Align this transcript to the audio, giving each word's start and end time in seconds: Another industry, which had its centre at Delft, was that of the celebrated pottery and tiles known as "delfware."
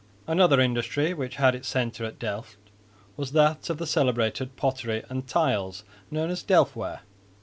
Another 0.25 0.59
industry, 0.59 1.13
which 1.13 1.35
had 1.35 1.53
its 1.53 1.67
centre 1.67 2.03
at 2.05 2.17
Delft, 2.17 2.57
was 3.15 3.33
that 3.33 3.69
of 3.69 3.77
the 3.77 3.85
celebrated 3.85 4.55
pottery 4.55 5.03
and 5.09 5.27
tiles 5.27 5.83
known 6.09 6.31
as 6.31 6.41
"delfware." 6.41 7.01